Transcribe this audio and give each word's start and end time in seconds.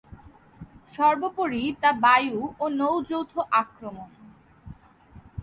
সর্বোপরি 0.93 1.63
তা 1.81 1.89
বায়ু 2.03 2.39
ও 2.59 2.65
নৌ 2.71 2.93
যৌথ 3.09 3.33
আক্রমণ। 3.51 4.09